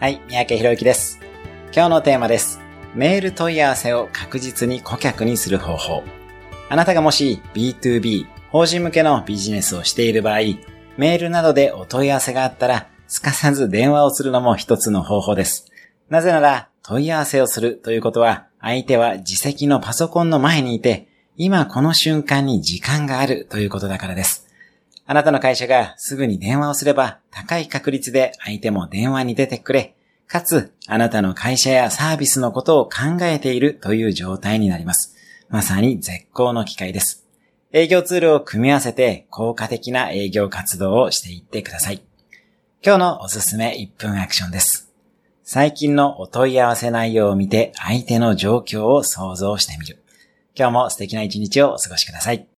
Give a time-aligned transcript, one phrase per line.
[0.00, 1.18] はい、三宅博之です。
[1.74, 2.60] 今日のテーマです。
[2.94, 6.04] メール問い合わせを確実に顧客にする方法。
[6.68, 10.38] あなたがもし B2B、法人向けのビジネスをしている場合、
[10.96, 15.66] メールなどでお問い合わせがあったら、すかさず電話をするのも一つの方法です。
[16.08, 24.47] なぜなら、問い合わせをするということは、相手は自責のパソコンの前にいて、今この瞬間に時間があるということだからです。
[25.10, 35.16] あなたの会社がすぐに電話をすれば高い確率で相手も電話に出てくれ、かつあなたの会社やサービスのことを考えているという状態になります。
[35.48, 37.26] まさに絶好の機会です。
[37.72, 42.02] 営業ツールを組み合わせて効果的な営業活動をしていってください。
[42.84, 44.92] 今日のおすすめ1分アクションです。
[45.42, 50.02] 最近のお問い合わせ内容を見て相手の状況を想像してみる。
[50.54, 52.57] 今日も素敵な一日をお過ごしください。